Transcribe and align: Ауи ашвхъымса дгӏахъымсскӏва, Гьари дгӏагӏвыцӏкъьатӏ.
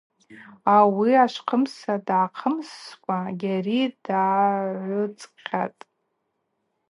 Ауи 0.75 1.11
ашвхъымса 1.23 1.95
дгӏахъымсскӏва, 2.05 3.19
Гьари 3.39 3.81
дгӏагӏвыцӏкъьатӏ. 3.93 5.83